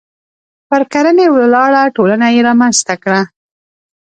[0.69, 3.21] پر کرنې ولاړه ټولنه یې رامنځته کړه.